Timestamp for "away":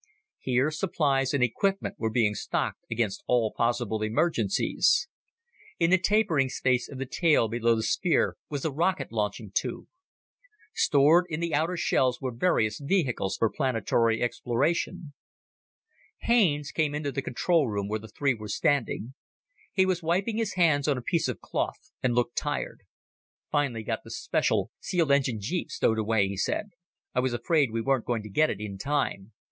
25.99-26.27